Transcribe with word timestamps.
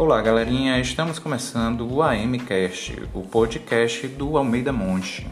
Olá, 0.00 0.22
galerinha. 0.22 0.80
Estamos 0.80 1.18
começando 1.18 1.86
o 1.86 2.02
AMcast, 2.02 3.02
o 3.12 3.20
podcast 3.20 4.08
do 4.08 4.38
Almeida 4.38 4.72
Monte. 4.72 5.28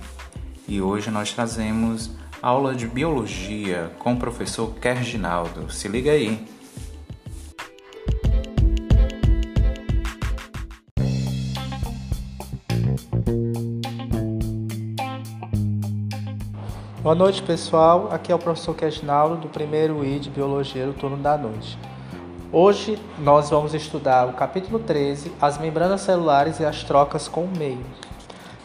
E 0.69 0.79
hoje 0.79 1.11
nós 1.11 1.33
trazemos 1.33 2.11
aula 2.43 2.75
de 2.75 2.87
biologia 2.87 3.91
com 3.99 4.13
o 4.13 4.19
professor 4.19 4.75
Kerginaldo. 4.75 5.73
Se 5.73 5.89
liga 5.89 6.11
aí. 6.11 6.47
Boa 17.03 17.15
noite, 17.15 17.43
pessoal. 17.43 18.11
Aqui 18.13 18.31
é 18.31 18.35
o 18.35 18.39
professor 18.39 18.75
Kerginaldo 18.75 19.37
do 19.37 19.49
primeiro 19.49 20.05
I 20.05 20.19
de 20.19 20.29
Biologia 20.29 20.85
do 20.85 20.93
turno 20.93 21.17
da 21.17 21.39
noite. 21.39 21.79
Hoje 22.51 22.99
nós 23.19 23.51
vamos 23.51 23.75
estudar 23.75 24.27
o 24.27 24.33
capítulo 24.33 24.79
13, 24.79 25.31
as 25.39 25.59
membranas 25.59 26.01
celulares 26.01 26.59
e 26.59 26.65
as 26.65 26.83
trocas 26.83 27.29
com 27.29 27.43
o 27.43 27.59
meio. 27.59 27.85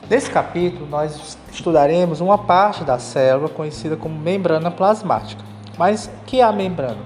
Nesse 0.09 0.31
capítulo, 0.31 0.87
nós 0.87 1.37
estudaremos 1.51 2.21
uma 2.21 2.37
parte 2.37 2.85
da 2.85 2.97
célula 2.97 3.49
conhecida 3.49 3.97
como 3.97 4.17
membrana 4.17 4.71
plasmática. 4.71 5.43
Mas 5.77 6.05
o 6.05 6.25
que 6.25 6.39
é 6.39 6.43
a 6.45 6.51
membrana? 6.53 7.01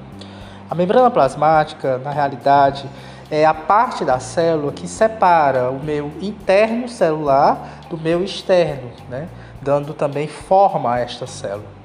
A 0.69 0.75
membrana 0.75 1.09
plasmática, 1.09 1.97
na 1.97 2.11
realidade, 2.11 2.87
é 3.31 3.43
a 3.43 3.55
parte 3.55 4.05
da 4.05 4.19
célula 4.19 4.71
que 4.71 4.87
separa 4.87 5.71
o 5.71 5.83
meio 5.83 6.13
interno 6.21 6.87
celular 6.87 7.85
do 7.89 7.97
meio 7.97 8.23
externo, 8.23 8.91
né? 9.09 9.27
dando 9.63 9.95
também 9.95 10.27
forma 10.27 10.93
a 10.93 10.99
esta 10.99 11.25
célula. 11.25 11.76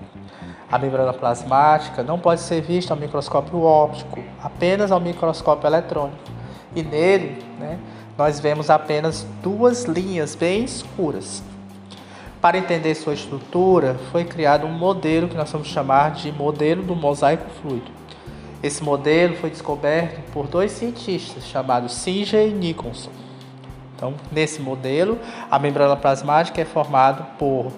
A 0.73 0.79
membrana 0.79 1.12
plasmática 1.12 2.03
não 2.03 2.19
pode 2.19 2.41
ser 2.41 2.62
vista 2.62 2.95
ao 2.95 2.99
microscópio 2.99 3.61
óptico, 3.61 4.21
apenas 4.43 4.91
ao 4.91 4.98
microscópio 4.98 5.67
eletrônico. 5.67 6.17
E 6.75 6.83
nele, 6.83 7.45
né, 7.61 7.78
nós 8.17 8.41
vemos 8.41 8.70
apenas 8.70 9.27
duas 9.43 9.84
linhas 9.84 10.34
bem 10.34 10.65
escuras. 10.65 11.43
Para 12.41 12.56
entender 12.56 12.95
sua 12.95 13.12
estrutura, 13.12 13.98
foi 14.11 14.25
criado 14.25 14.67
um 14.67 14.73
modelo 14.73 15.28
que 15.28 15.37
nós 15.37 15.53
vamos 15.53 15.69
chamar 15.69 16.12
de 16.12 16.33
modelo 16.33 16.83
do 16.83 16.97
mosaico 16.97 17.45
fluido. 17.61 17.91
Esse 18.62 18.83
modelo 18.83 19.37
foi 19.37 19.50
descoberto 19.50 20.23
por 20.33 20.47
dois 20.47 20.73
cientistas 20.73 21.45
chamados 21.45 21.93
Singer 21.93 22.48
e 22.48 22.50
Nicholson. 22.50 23.11
Então, 23.95 24.15
nesse 24.33 24.62
modelo, 24.62 25.19
a 25.50 25.59
membrana 25.59 25.97
plasmática 25.97 26.62
é 26.62 26.65
formada 26.65 27.25
por 27.39 27.70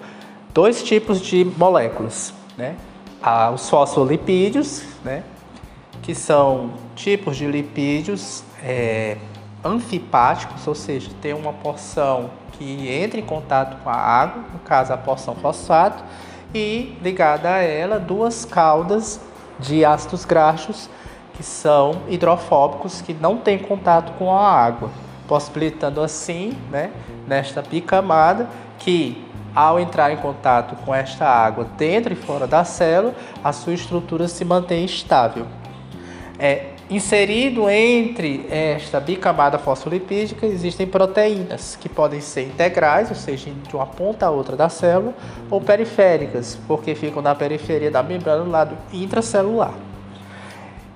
dois 0.53 0.81
tipos 0.81 1.19
de 1.19 1.43
moléculas, 1.43 2.33
né? 2.57 2.75
Ah, 3.21 3.51
os 3.51 3.69
fosfolipídios, 3.69 4.83
né? 5.03 5.23
que 6.01 6.13
são 6.13 6.71
tipos 6.95 7.35
de 7.35 7.47
lipídios 7.47 8.43
é, 8.63 9.17
anfipáticos, 9.63 10.67
ou 10.67 10.75
seja, 10.75 11.09
tem 11.19 11.33
uma 11.33 11.51
porção 11.51 12.29
que 12.51 12.87
entra 12.87 13.19
em 13.19 13.25
contato 13.25 13.81
com 13.83 13.89
a 13.89 13.95
água, 13.95 14.43
no 14.53 14.59
caso 14.59 14.93
a 14.93 14.97
porção 14.97 15.35
fosfato, 15.35 16.03
e 16.53 16.95
ligada 17.01 17.49
a 17.49 17.57
ela 17.57 17.99
duas 17.99 18.45
caudas 18.45 19.19
de 19.59 19.83
ácidos 19.83 20.25
graxos 20.25 20.89
que 21.33 21.41
são 21.43 22.03
hidrofóbicos, 22.07 23.01
que 23.01 23.13
não 23.13 23.37
têm 23.37 23.57
contato 23.57 24.13
com 24.13 24.31
a 24.31 24.47
água, 24.47 24.91
possibilitando 25.27 26.01
assim, 26.01 26.55
né, 26.69 26.91
nesta 27.27 27.63
bicamada, 27.63 28.47
que 28.77 29.24
ao 29.55 29.79
entrar 29.79 30.11
em 30.11 30.17
contato 30.17 30.75
com 30.83 30.93
esta 30.93 31.25
água 31.25 31.65
dentro 31.77 32.11
e 32.11 32.15
fora 32.15 32.45
da 32.45 32.65
célula, 32.65 33.15
a 33.41 33.53
sua 33.53 33.73
estrutura 33.73 34.27
se 34.27 34.43
mantém 34.43 34.83
estável. 34.83 35.47
É, 36.37 36.71
inserido 36.89 37.69
entre 37.69 38.45
esta 38.49 38.99
bicamada 38.99 39.57
fosfolipídica 39.57 40.45
existem 40.45 40.85
proteínas 40.85 41.77
que 41.79 41.87
podem 41.87 42.19
ser 42.19 42.47
integrais, 42.47 43.09
ou 43.09 43.15
seja, 43.15 43.49
de 43.49 43.75
uma 43.75 43.85
ponta 43.85 44.25
a 44.25 44.29
outra 44.29 44.57
da 44.57 44.67
célula, 44.67 45.13
ou 45.49 45.61
periféricas, 45.61 46.59
porque 46.67 46.93
ficam 46.93 47.21
na 47.21 47.33
periferia 47.33 47.89
da 47.89 48.03
membrana 48.03 48.43
do 48.43 48.51
lado 48.51 48.77
intracelular. 48.91 49.73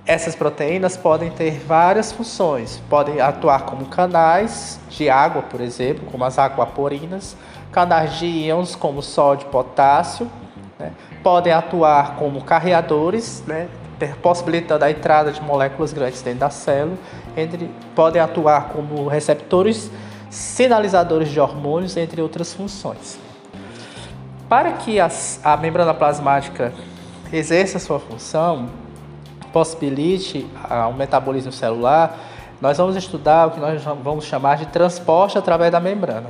Essas 0.06 0.36
proteínas 0.36 0.98
podem 0.98 1.30
ter 1.30 1.60
várias 1.60 2.12
funções, 2.12 2.82
podem 2.90 3.22
atuar 3.22 3.62
como 3.62 3.86
canais 3.86 4.80
de 4.90 5.08
água, 5.08 5.44
por 5.44 5.62
exemplo, 5.62 6.04
como 6.12 6.26
as 6.26 6.40
aquaporinas, 6.40 7.38
canais 7.72 8.18
de 8.18 8.26
íons 8.26 8.76
como 8.76 9.02
sódio 9.02 9.48
e 9.48 9.52
potássio, 9.52 10.30
né? 10.80 10.92
podem 11.24 11.54
atuar 11.54 12.16
como 12.16 12.44
carreadores, 12.44 13.44
né? 13.46 13.68
possibilitando 14.22 14.86
a 14.86 14.92
entrada 14.92 15.32
de 15.32 15.42
moléculas 15.42 15.92
grandes 15.92 16.22
dentro 16.22 16.40
da 16.40 16.50
célula, 16.50 16.98
entre, 17.36 17.70
podem 17.96 18.22
atuar 18.22 18.70
como 18.70 19.08
receptores 19.08 19.92
sinalizadores 20.30 21.30
de 21.30 21.40
hormônios, 21.40 21.98
entre 21.98 22.22
outras 22.22 22.54
funções. 22.54 23.20
Para 24.48 24.74
que 24.74 25.00
as, 25.00 25.40
a 25.44 25.58
membrana 25.58 25.94
plasmática 25.94 26.74
exerça 27.32 27.78
sua 27.78 28.00
função, 28.00 28.70
possibilite 29.52 30.48
o 30.70 30.90
um 30.90 30.94
metabolismo 30.94 31.52
celular, 31.52 32.18
nós 32.62 32.78
vamos 32.78 32.96
estudar 32.96 33.48
o 33.48 33.52
que 33.52 33.60
nós 33.60 33.82
vamos 33.84 34.26
chamar 34.26 34.58
de 34.58 34.68
transporte 34.68 35.38
através 35.38 35.72
da 35.72 35.80
membrana. 35.80 36.28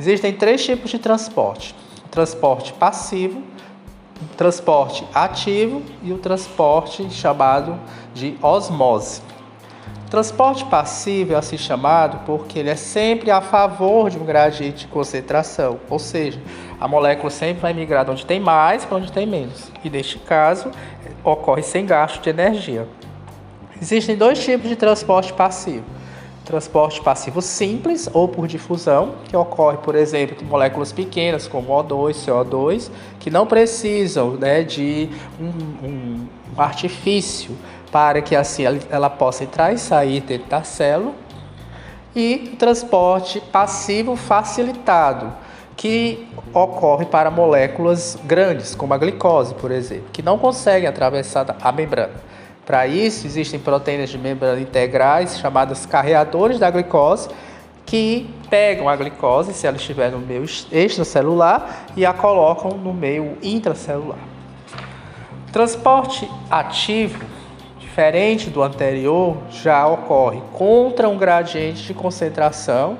Existem 0.00 0.32
três 0.32 0.64
tipos 0.64 0.90
de 0.90 0.98
transporte: 0.98 1.74
transporte 2.10 2.72
passivo, 2.72 3.42
transporte 4.34 5.06
ativo 5.12 5.82
e 6.02 6.10
o 6.10 6.16
transporte 6.16 7.10
chamado 7.10 7.78
de 8.14 8.34
osmose. 8.40 9.20
Transporte 10.08 10.64
passivo 10.64 11.34
é 11.34 11.36
assim 11.36 11.58
chamado 11.58 12.20
porque 12.24 12.58
ele 12.58 12.70
é 12.70 12.76
sempre 12.76 13.30
a 13.30 13.42
favor 13.42 14.08
de 14.08 14.16
um 14.16 14.24
gradiente 14.24 14.86
de 14.86 14.86
concentração, 14.86 15.78
ou 15.90 15.98
seja, 15.98 16.40
a 16.80 16.88
molécula 16.88 17.28
sempre 17.28 17.60
vai 17.60 17.74
migrar 17.74 18.06
de 18.06 18.10
onde 18.10 18.24
tem 18.24 18.40
mais 18.40 18.86
para 18.86 18.96
onde 18.96 19.12
tem 19.12 19.26
menos, 19.26 19.70
e 19.84 19.90
neste 19.90 20.18
caso 20.18 20.70
ocorre 21.22 21.62
sem 21.62 21.84
gasto 21.84 22.22
de 22.22 22.30
energia. 22.30 22.88
Existem 23.78 24.16
dois 24.16 24.42
tipos 24.42 24.66
de 24.66 24.76
transporte 24.76 25.30
passivo 25.34 25.99
transporte 26.44 27.00
passivo 27.00 27.40
simples 27.40 28.08
ou 28.12 28.28
por 28.28 28.46
difusão, 28.46 29.14
que 29.24 29.36
ocorre, 29.36 29.78
por 29.78 29.94
exemplo, 29.94 30.36
de 30.36 30.44
moléculas 30.44 30.92
pequenas 30.92 31.46
como 31.46 31.68
O2, 31.68 32.14
CO2, 32.14 32.90
que 33.18 33.30
não 33.30 33.46
precisam 33.46 34.32
né, 34.32 34.62
de 34.62 35.08
um, 35.40 35.86
um, 35.86 36.28
um 36.56 36.60
artifício 36.60 37.56
para 37.92 38.22
que 38.22 38.34
assim 38.36 38.64
ela 38.88 39.10
possa 39.10 39.44
entrar 39.44 39.72
e 39.72 39.78
sair 39.78 40.20
dentro 40.20 40.48
da 40.48 40.62
célula. 40.62 41.12
E 42.14 42.50
o 42.54 42.56
transporte 42.56 43.40
passivo 43.40 44.16
facilitado, 44.16 45.32
que 45.76 46.28
ocorre 46.52 47.06
para 47.06 47.30
moléculas 47.30 48.18
grandes, 48.24 48.74
como 48.74 48.92
a 48.92 48.98
glicose, 48.98 49.54
por 49.54 49.70
exemplo, 49.70 50.06
que 50.12 50.20
não 50.20 50.36
conseguem 50.36 50.88
atravessar 50.88 51.56
a 51.60 51.72
membrana. 51.72 52.29
Para 52.70 52.86
isso, 52.86 53.26
existem 53.26 53.58
proteínas 53.58 54.10
de 54.10 54.16
membrana 54.16 54.60
integrais, 54.60 55.40
chamadas 55.40 55.84
carreadores 55.86 56.56
da 56.56 56.70
glicose, 56.70 57.28
que 57.84 58.32
pegam 58.48 58.88
a 58.88 58.94
glicose, 58.94 59.52
se 59.52 59.66
ela 59.66 59.76
estiver 59.76 60.12
no 60.12 60.20
meio 60.20 60.44
extracelular, 60.70 61.86
e 61.96 62.06
a 62.06 62.12
colocam 62.12 62.78
no 62.78 62.94
meio 62.94 63.36
intracelular. 63.42 64.20
Transporte 65.52 66.30
ativo, 66.48 67.24
diferente 67.80 68.48
do 68.48 68.62
anterior, 68.62 69.36
já 69.50 69.84
ocorre 69.88 70.40
contra 70.52 71.08
um 71.08 71.18
gradiente 71.18 71.82
de 71.82 71.92
concentração 71.92 72.98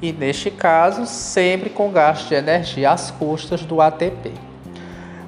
e, 0.00 0.12
neste 0.12 0.48
caso, 0.48 1.06
sempre 1.06 1.70
com 1.70 1.90
gasto 1.90 2.28
de 2.28 2.36
energia 2.36 2.92
às 2.92 3.10
custas 3.10 3.62
do 3.62 3.80
ATP. 3.80 4.30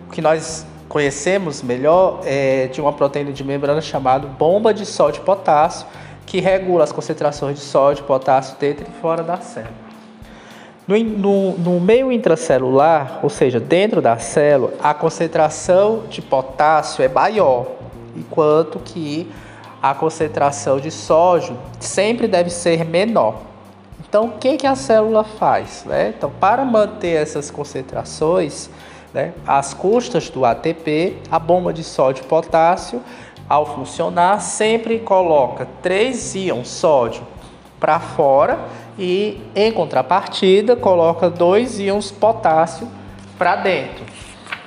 O 0.07 0.13
que 0.13 0.23
nós 0.23 0.65
conhecemos 0.91 1.63
melhor 1.63 2.21
é 2.25 2.67
de 2.67 2.81
uma 2.81 2.93
proteína 2.93 3.33
de 3.33 3.45
membrana 3.45 3.81
chamada 3.81 4.27
bomba 4.27 4.75
de 4.75 4.85
sódio 4.85 5.23
potássio, 5.23 5.87
que 6.27 6.41
regula 6.41 6.83
as 6.83 6.91
concentrações 6.91 7.61
de 7.61 7.65
sódio 7.65 8.03
potássio 8.05 8.57
dentro 8.59 8.85
e 8.87 9.01
fora 9.01 9.23
da 9.23 9.37
célula. 9.39 9.73
No, 10.89 10.99
no, 10.99 11.59
no, 11.59 11.81
meio 11.81 12.11
intracelular, 12.11 13.21
ou 13.23 13.31
seja, 13.31 13.61
dentro 13.61 14.03
da 14.03 14.19
célula, 14.19 14.75
a 14.83 14.93
concentração 14.93 16.03
de 16.11 16.21
potássio 16.21 17.05
é 17.05 17.09
maior, 17.09 17.69
enquanto 18.17 18.81
que 18.81 19.31
a 19.81 19.95
concentração 19.95 20.81
de 20.81 20.91
sódio 20.91 21.57
sempre 21.79 22.27
deve 22.27 22.51
ser 22.51 22.85
menor. 22.85 23.43
Então, 24.09 24.25
o 24.25 24.33
que, 24.33 24.57
que 24.57 24.67
a 24.67 24.75
célula 24.75 25.23
faz? 25.23 25.85
Né? 25.87 26.13
Então, 26.17 26.33
para 26.41 26.65
manter 26.65 27.15
essas 27.15 27.49
concentrações, 27.49 28.69
né? 29.13 29.33
As 29.47 29.75
custas 29.75 30.31
do 30.31 30.45
ATP, 30.45 31.17
a 31.31 31.39
bomba 31.39 31.73
de 31.73 31.83
sódio 31.83 32.25
e 32.25 32.27
potássio, 32.27 33.03
ao 33.49 33.67
funcionar, 33.75 34.41
sempre 34.41 35.01
coloca 35.01 35.67
três 35.83 36.35
íons 36.35 36.69
sódio 36.69 37.23
para 37.81 37.99
fora 37.99 38.59
e, 38.99 39.41
em 39.55 39.73
contrapartida, 39.73 40.77
coloca 40.77 41.29
dois 41.29 41.81
íons 41.81 42.11
potássio 42.11 42.89
para 43.37 43.57
dentro. 43.57 44.05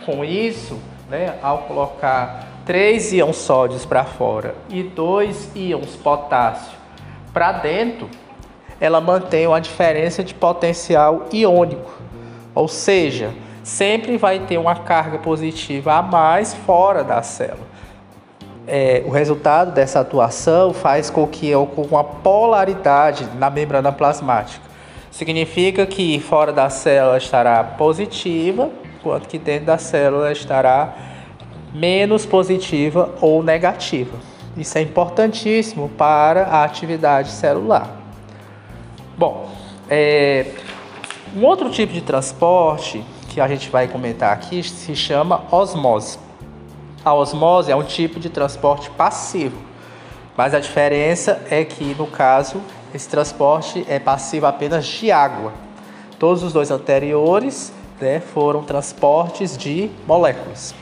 Com 0.06 0.26
isso, 0.26 0.78
né, 1.10 1.38
ao 1.42 1.60
colocar 1.60 2.48
três 2.66 3.14
íons 3.14 3.38
sódios 3.38 3.86
para 3.86 4.04
fora 4.04 4.56
e 4.70 4.84
dois 4.84 5.50
íons 5.56 5.96
potássio 5.96 6.78
para 7.34 7.54
dentro, 7.54 8.10
ela 8.82 9.00
mantém 9.00 9.48
uma 9.48 9.62
diferença 9.62 10.24
de 10.24 10.34
potencial 10.34 11.28
iônico, 11.32 11.92
ou 12.54 12.68
seja, 12.68 13.32
sempre 13.64 14.18
vai 14.18 14.40
ter 14.40 14.58
uma 14.58 14.76
carga 14.76 15.18
positiva 15.18 15.94
a 15.94 16.02
mais 16.02 16.54
fora 16.54 17.04
da 17.04 17.22
célula. 17.24 17.74
É, 18.68 19.04
o 19.06 19.10
resultado 19.10 19.74
dessa 19.74 20.02
atuação 20.02 20.74
faz 20.74 21.10
com 21.10 21.28
que 21.28 21.54
ocorra 21.56 21.88
uma 21.90 22.04
polaridade 22.04 23.28
na 23.38 23.50
membrana 23.50 23.92
plasmática. 23.92 24.64
Significa 25.12 25.86
que 25.86 26.20
fora 26.20 26.52
da 26.52 26.70
célula 26.70 27.18
estará 27.18 27.64
positiva, 27.64 28.70
enquanto 28.98 29.28
que 29.28 29.38
dentro 29.38 29.66
da 29.66 29.78
célula 29.78 30.32
estará 30.32 30.94
menos 31.74 32.26
positiva 32.26 33.14
ou 33.20 33.44
negativa. 33.44 34.18
Isso 34.56 34.78
é 34.78 34.82
importantíssimo 34.82 35.90
para 35.90 36.44
a 36.44 36.64
atividade 36.64 37.32
celular. 37.32 37.90
Bom, 39.18 39.50
é, 39.90 40.46
um 41.36 41.44
outro 41.44 41.70
tipo 41.70 41.92
de 41.92 42.02
transporte 42.02 43.04
que 43.34 43.42
a 43.42 43.48
gente 43.48 43.70
vai 43.70 43.88
comentar 43.88 44.32
aqui 44.32 44.62
se 44.62 44.96
chama 44.96 45.44
osmose. 45.52 46.20
A 47.04 47.14
osmose 47.16 47.72
é 47.72 47.76
um 47.76 47.84
tipo 47.84 48.20
de 48.20 48.30
transporte 48.30 48.92
passivo, 48.92 49.58
mas 50.38 50.54
a 50.54 50.60
diferença 50.60 51.42
é 51.50 51.66
que 51.66 51.96
no 51.96 52.06
caso 52.06 52.62
esse 52.94 53.10
transporte 53.10 53.84
é 53.90 53.98
passivo 53.98 54.46
apenas 54.46 54.86
de 54.86 55.12
água. 55.12 55.52
Todos 56.20 56.44
os 56.44 56.54
dois 56.54 56.70
anteriores 56.70 57.74
né, 58.00 58.20
foram 58.20 58.64
transportes 58.64 59.58
de 59.58 59.90
moléculas. 60.08 60.76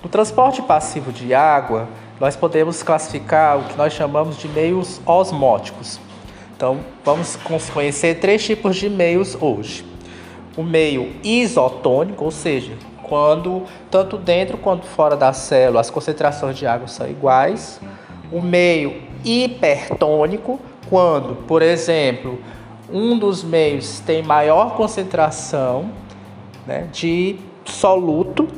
No 0.00 0.08
transporte 0.08 0.62
passivo 0.62 1.10
de 1.10 1.34
água, 1.34 1.88
nós 2.20 2.36
podemos 2.36 2.84
classificar 2.84 3.58
o 3.58 3.64
que 3.64 3.76
nós 3.76 3.92
chamamos 3.92 4.36
de 4.38 4.46
meios 4.46 5.00
osmóticos. 5.04 5.98
Então, 6.56 6.78
vamos 7.04 7.36
conhecer 7.72 8.20
três 8.20 8.44
tipos 8.44 8.76
de 8.76 8.88
meios 8.88 9.36
hoje. 9.40 9.93
O 10.56 10.62
meio 10.62 11.12
isotônico, 11.22 12.24
ou 12.24 12.30
seja, 12.30 12.72
quando 13.02 13.62
tanto 13.90 14.16
dentro 14.16 14.56
quanto 14.56 14.86
fora 14.86 15.16
da 15.16 15.32
célula 15.32 15.80
as 15.80 15.90
concentrações 15.90 16.56
de 16.56 16.66
água 16.66 16.88
são 16.88 17.08
iguais. 17.08 17.80
O 18.32 18.40
meio 18.40 19.02
hipertônico, 19.24 20.60
quando, 20.88 21.36
por 21.46 21.62
exemplo, 21.62 22.38
um 22.92 23.18
dos 23.18 23.42
meios 23.42 24.00
tem 24.00 24.22
maior 24.22 24.76
concentração 24.76 25.90
né, 26.66 26.88
de 26.92 27.36
soluto 27.64 28.48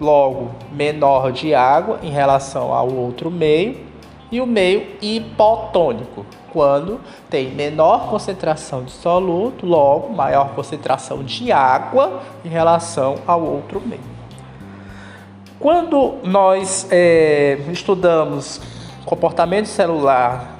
logo 0.00 0.50
menor 0.72 1.32
de 1.32 1.54
água 1.54 1.98
em 2.02 2.10
relação 2.10 2.72
ao 2.72 2.92
outro 2.92 3.30
meio, 3.30 3.87
e 4.30 4.40
o 4.40 4.46
meio 4.46 4.86
hipotônico, 5.00 6.24
quando 6.52 7.00
tem 7.30 7.50
menor 7.50 8.08
concentração 8.08 8.84
de 8.84 8.90
soluto, 8.90 9.64
logo 9.64 10.12
maior 10.12 10.50
concentração 10.54 11.22
de 11.22 11.50
água 11.50 12.22
em 12.44 12.48
relação 12.48 13.16
ao 13.26 13.42
outro 13.42 13.80
meio. 13.80 14.18
Quando 15.58 16.18
nós 16.22 16.86
é, 16.90 17.58
estudamos 17.72 18.60
comportamento 19.04 19.66
celular 19.66 20.56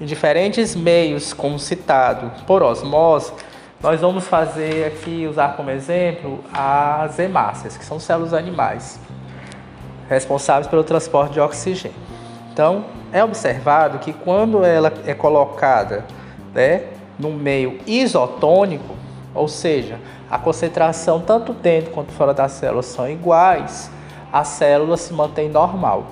em 0.00 0.04
diferentes 0.04 0.74
meios, 0.74 1.32
como 1.32 1.58
citado 1.58 2.32
por 2.46 2.62
osmose, 2.62 3.32
nós 3.82 4.00
vamos 4.00 4.26
fazer 4.26 4.86
aqui, 4.86 5.26
usar 5.26 5.56
como 5.56 5.70
exemplo, 5.70 6.40
as 6.52 7.18
hemácias, 7.18 7.76
que 7.76 7.84
são 7.84 8.00
células 8.00 8.34
animais, 8.34 8.98
responsáveis 10.08 10.66
pelo 10.66 10.82
transporte 10.82 11.34
de 11.34 11.40
oxigênio. 11.40 11.96
Então, 12.52 12.84
é 13.12 13.22
observado 13.24 13.98
que 13.98 14.12
quando 14.12 14.64
ela 14.64 14.92
é 15.06 15.14
colocada 15.14 16.04
né, 16.54 16.84
no 17.18 17.30
meio 17.30 17.78
isotônico, 17.86 18.94
ou 19.34 19.48
seja, 19.48 19.98
a 20.30 20.38
concentração 20.38 21.20
tanto 21.20 21.52
dentro 21.52 21.90
quanto 21.90 22.12
fora 22.12 22.32
da 22.32 22.48
célula 22.48 22.82
são 22.82 23.08
iguais, 23.08 23.90
a 24.32 24.44
célula 24.44 24.96
se 24.96 25.12
mantém 25.12 25.48
normal. 25.48 26.06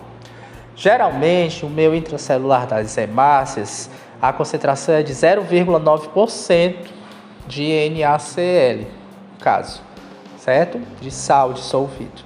Geralmente, 0.74 1.64
o 1.64 1.68
meio 1.68 1.94
intracelular 1.94 2.66
das 2.66 2.96
hemácias, 2.96 3.90
a 4.20 4.32
concentração 4.32 4.94
é 4.94 5.02
de 5.02 5.12
0,9% 5.12 6.76
de 7.46 7.90
NaCl, 7.90 8.86
caso, 9.40 9.80
certo? 10.36 10.80
De 11.00 11.10
sal 11.10 11.52
dissolvido. 11.52 12.22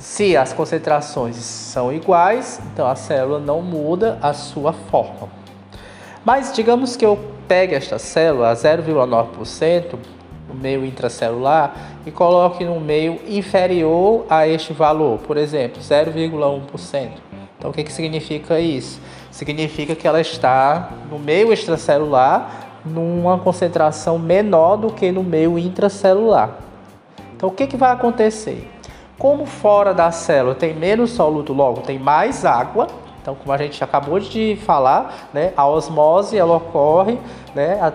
Se 0.00 0.34
as 0.34 0.54
concentrações 0.54 1.36
são 1.36 1.92
iguais, 1.92 2.58
então 2.72 2.86
a 2.86 2.96
célula 2.96 3.38
não 3.38 3.60
muda 3.60 4.18
a 4.22 4.32
sua 4.32 4.72
forma. 4.72 5.28
Mas 6.24 6.54
digamos 6.54 6.96
que 6.96 7.04
eu 7.04 7.18
pegue 7.46 7.74
esta 7.74 7.98
célula 7.98 8.48
a 8.48 8.54
0,9% 8.54 9.98
no 10.48 10.54
meio 10.54 10.86
intracelular 10.86 11.76
e 12.06 12.10
coloque 12.10 12.64
no 12.64 12.80
meio 12.80 13.20
inferior 13.28 14.24
a 14.30 14.48
este 14.48 14.72
valor, 14.72 15.18
por 15.18 15.36
exemplo, 15.36 15.82
0,1%. 15.82 17.10
Então 17.58 17.70
o 17.70 17.74
que, 17.74 17.84
que 17.84 17.92
significa 17.92 18.58
isso? 18.58 18.98
Significa 19.30 19.94
que 19.94 20.08
ela 20.08 20.22
está 20.22 20.92
no 21.10 21.18
meio 21.18 21.52
extracelular 21.52 22.70
numa 22.86 23.38
concentração 23.38 24.18
menor 24.18 24.78
do 24.78 24.90
que 24.90 25.12
no 25.12 25.22
meio 25.22 25.58
intracelular. 25.58 26.56
Então, 27.36 27.50
o 27.50 27.52
que, 27.52 27.66
que 27.66 27.76
vai 27.76 27.90
acontecer? 27.92 28.66
Como 29.20 29.44
fora 29.44 29.92
da 29.92 30.10
célula 30.10 30.54
tem 30.54 30.72
menos 30.72 31.10
soluto, 31.10 31.52
logo 31.52 31.82
tem 31.82 31.98
mais 31.98 32.46
água. 32.46 32.86
Então, 33.20 33.34
como 33.34 33.52
a 33.52 33.58
gente 33.58 33.84
acabou 33.84 34.18
de 34.18 34.58
falar, 34.64 35.28
né, 35.30 35.52
a 35.54 35.68
osmose 35.68 36.38
ela 36.38 36.56
ocorre, 36.56 37.18
né, 37.54 37.78
a, 37.82 37.92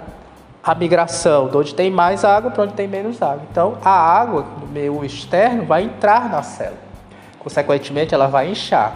a 0.72 0.76
migração 0.76 1.48
de 1.48 1.58
onde 1.58 1.74
tem 1.74 1.90
mais 1.90 2.24
água 2.24 2.52
para 2.52 2.66
onde 2.66 2.74
tem 2.74 2.88
menos 2.88 3.24
água. 3.24 3.42
Então, 3.50 3.74
a 3.84 3.90
água 3.90 4.44
do 4.60 4.68
meio 4.68 5.04
externo 5.04 5.66
vai 5.66 5.86
entrar 5.86 6.30
na 6.30 6.44
célula. 6.44 6.78
Consequentemente, 7.40 8.14
ela 8.14 8.28
vai 8.28 8.52
inchar. 8.52 8.96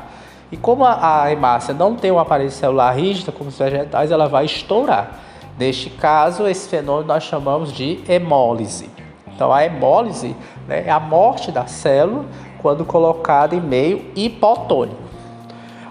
E 0.52 0.58
como 0.58 0.86
a, 0.86 1.24
a 1.24 1.31
hemácia 1.31 1.74
não 1.74 1.96
tem 1.96 2.12
uma 2.12 2.26
parede 2.26 2.54
celular 2.54 2.92
rígida, 2.92 3.31
como 3.31 3.50
os 3.50 3.58
vegetais, 3.58 4.12
ela 4.12 4.28
vai 4.28 4.46
estourar. 4.46 5.20
Neste 5.58 5.90
caso, 5.90 6.48
esse 6.48 6.70
fenômeno 6.70 7.08
nós 7.08 7.24
chamamos 7.24 7.74
de 7.74 8.04
hemólise. 8.08 8.88
Então, 9.40 9.54
a 9.54 9.64
hemólise 9.64 10.36
né, 10.68 10.84
é 10.86 10.92
a 10.92 11.00
morte 11.00 11.50
da 11.50 11.66
célula 11.66 12.26
quando 12.62 12.84
colocada 12.84 13.56
em 13.56 13.62
meio 13.62 14.12
hipotônico. 14.14 15.02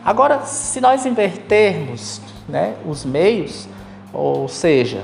Agora, 0.04 0.40
se 0.40 0.82
nós 0.82 1.06
invertermos 1.06 2.20
né, 2.46 2.74
os 2.86 3.06
meios, 3.06 3.66
ou 4.12 4.48
seja, 4.48 5.02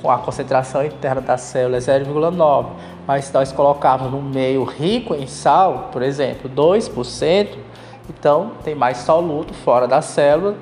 com 0.00 0.08
a 0.08 0.18
concentração 0.18 0.86
interna 0.86 1.20
da 1.20 1.36
célula 1.36 1.78
é 1.78 1.80
0,9, 1.80 2.66
mas 3.08 3.24
se 3.24 3.34
nós 3.34 3.50
colocarmos 3.50 4.08
num 4.12 4.22
meio 4.22 4.62
rico 4.62 5.12
em 5.12 5.26
sal, 5.26 5.88
por 5.90 6.00
exemplo, 6.00 6.48
2%, 6.48 7.58
então 8.08 8.52
tem 8.62 8.76
mais 8.76 8.98
soluto 8.98 9.52
fora 9.52 9.88
da 9.88 10.00
célula 10.00 10.54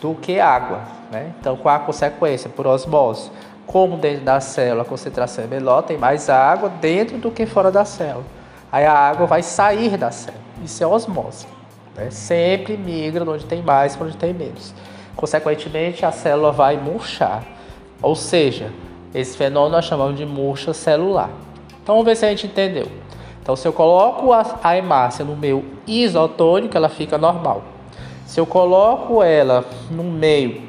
do 0.00 0.14
que 0.14 0.38
água. 0.38 0.82
Né? 1.10 1.32
Então, 1.40 1.56
qual 1.56 1.74
a 1.74 1.80
consequência? 1.80 2.48
Por 2.48 2.64
osmose. 2.64 3.28
Como 3.66 3.96
dentro 3.96 4.24
da 4.24 4.40
célula 4.40 4.82
a 4.82 4.84
concentração 4.84 5.44
é 5.44 5.46
menor, 5.46 5.82
tem 5.82 5.96
mais 5.96 6.28
água 6.28 6.68
dentro 6.68 7.18
do 7.18 7.30
que 7.30 7.46
fora 7.46 7.70
da 7.70 7.84
célula. 7.84 8.24
Aí 8.70 8.84
a 8.84 8.92
água 8.92 9.26
vai 9.26 9.42
sair 9.42 9.96
da 9.96 10.10
célula. 10.10 10.42
Isso 10.62 10.82
é 10.82 10.86
osmose. 10.86 11.46
Né? 11.96 12.10
Sempre 12.10 12.76
migra 12.76 13.28
onde 13.28 13.44
tem 13.44 13.62
mais 13.62 13.96
para 13.96 14.06
onde 14.06 14.16
tem 14.16 14.34
menos. 14.34 14.74
Consequentemente, 15.16 16.04
a 16.04 16.12
célula 16.12 16.52
vai 16.52 16.76
murchar. 16.76 17.44
Ou 18.02 18.14
seja, 18.14 18.72
esse 19.14 19.36
fenômeno 19.36 19.76
nós 19.76 19.84
chamamos 19.84 20.16
de 20.16 20.26
murcha 20.26 20.74
celular. 20.74 21.30
Então 21.82 21.94
vamos 21.94 22.04
ver 22.04 22.16
se 22.16 22.26
a 22.26 22.30
gente 22.30 22.46
entendeu. 22.46 22.88
Então, 23.40 23.54
se 23.54 23.68
eu 23.68 23.72
coloco 23.72 24.32
a, 24.32 24.58
a 24.62 24.76
hemácia 24.76 25.22
no 25.24 25.36
meio 25.36 25.64
isotônico, 25.86 26.76
ela 26.76 26.88
fica 26.88 27.18
normal. 27.18 27.62
Se 28.26 28.40
eu 28.40 28.46
coloco 28.46 29.22
ela 29.22 29.64
no 29.90 30.02
meio 30.02 30.62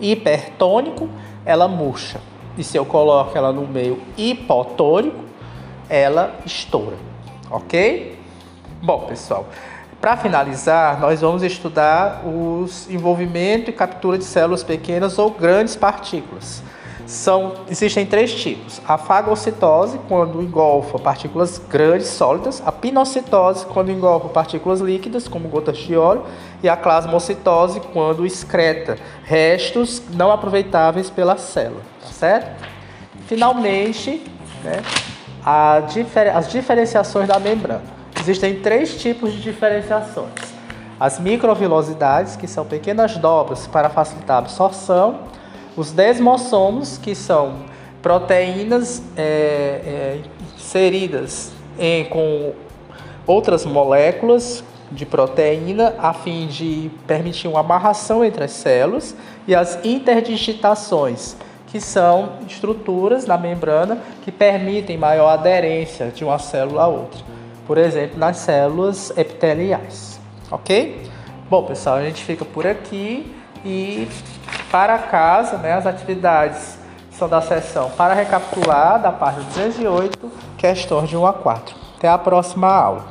hipertônico, 0.00 1.08
ela 1.46 1.68
murcha. 1.68 2.20
E 2.58 2.64
se 2.64 2.76
eu 2.76 2.84
coloco 2.84 3.38
ela 3.38 3.52
no 3.52 3.66
meio 3.66 4.02
hipotônico, 4.18 5.24
ela 5.88 6.34
estoura. 6.44 6.96
Ok? 7.50 8.18
Bom, 8.82 9.06
pessoal, 9.06 9.46
para 10.00 10.16
finalizar, 10.16 11.00
nós 11.00 11.20
vamos 11.20 11.42
estudar 11.42 12.22
os 12.26 12.90
envolvimento 12.90 13.70
e 13.70 13.72
captura 13.72 14.18
de 14.18 14.24
células 14.24 14.62
pequenas 14.62 15.18
ou 15.18 15.30
grandes 15.30 15.76
partículas. 15.76 16.62
São, 17.06 17.54
existem 17.70 18.04
três 18.04 18.34
tipos: 18.34 18.80
a 18.86 18.98
fagocitose, 18.98 19.98
quando 20.08 20.42
engolfa 20.42 20.98
partículas 20.98 21.56
grandes, 21.58 22.08
sólidas, 22.08 22.60
a 22.66 22.72
pinocitose, 22.72 23.64
quando 23.66 23.92
engolfa 23.92 24.28
partículas 24.28 24.80
líquidas, 24.80 25.28
como 25.28 25.48
gotas 25.48 25.78
de 25.78 25.96
óleo, 25.96 26.24
e 26.62 26.68
a 26.68 26.76
plasmocitose, 26.76 27.80
quando 27.92 28.26
excreta 28.26 28.98
restos 29.22 30.02
não 30.14 30.32
aproveitáveis 30.32 31.08
pela 31.08 31.36
célula, 31.36 31.82
tá 32.02 32.08
certo? 32.08 32.64
Finalmente, 33.26 34.22
né, 34.64 34.82
difer 35.92 36.36
as 36.36 36.50
diferenciações 36.50 37.28
da 37.28 37.38
membrana. 37.38 37.82
Existem 38.18 38.60
três 38.60 39.00
tipos 39.00 39.32
de 39.32 39.40
diferenciações: 39.40 40.32
as 40.98 41.20
microvilosidades, 41.20 42.34
que 42.34 42.48
são 42.48 42.64
pequenas 42.64 43.16
dobras 43.16 43.68
para 43.68 43.88
facilitar 43.88 44.36
a 44.36 44.38
absorção, 44.40 45.20
os 45.76 45.92
desmossomos, 45.92 46.98
que 46.98 47.14
são 47.14 47.56
proteínas 48.02 49.02
é, 49.16 49.22
é, 49.22 50.20
inseridas 50.56 51.52
em, 51.78 52.04
com 52.04 52.52
outras 53.26 53.64
moléculas 53.64 54.62
de 54.90 55.04
proteína 55.04 55.94
a 55.98 56.12
fim 56.12 56.46
de 56.46 56.90
permitir 57.06 57.48
uma 57.48 57.60
amarração 57.60 58.24
entre 58.24 58.44
as 58.44 58.52
células 58.52 59.16
e 59.46 59.54
as 59.54 59.84
interdigitações, 59.84 61.36
que 61.66 61.80
são 61.80 62.34
estruturas 62.48 63.26
na 63.26 63.36
membrana 63.36 63.98
que 64.22 64.30
permitem 64.30 64.96
maior 64.96 65.28
aderência 65.28 66.06
de 66.06 66.24
uma 66.24 66.38
célula 66.38 66.84
a 66.84 66.86
outra. 66.86 67.20
Por 67.66 67.78
exemplo, 67.78 68.18
nas 68.18 68.36
células 68.36 69.12
epiteliais. 69.16 70.20
Ok? 70.50 71.02
Bom, 71.50 71.64
pessoal, 71.64 71.96
a 71.96 72.04
gente 72.04 72.22
fica 72.22 72.44
por 72.44 72.66
aqui 72.66 73.32
e 73.64 74.06
para 74.70 74.98
casa, 74.98 75.58
né, 75.58 75.72
as 75.72 75.86
atividades 75.86 76.78
são 77.10 77.28
da 77.28 77.40
sessão 77.40 77.90
para 77.90 78.14
recapitular 78.14 79.00
da 79.00 79.10
página 79.10 79.44
208, 79.44 80.30
questões 80.58 81.08
de 81.08 81.16
1 81.16 81.26
a 81.26 81.32
4. 81.32 81.74
Até 81.96 82.08
a 82.08 82.18
próxima 82.18 82.68
aula. 82.68 83.06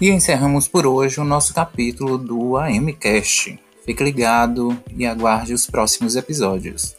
E 0.00 0.10
encerramos 0.10 0.66
por 0.66 0.86
hoje 0.86 1.20
o 1.20 1.24
nosso 1.24 1.54
capítulo 1.54 2.18
do 2.18 2.56
AMCast. 2.56 3.58
Fique 3.84 4.02
ligado 4.02 4.76
e 4.96 5.06
aguarde 5.06 5.52
os 5.52 5.66
próximos 5.66 6.16
episódios. 6.16 6.96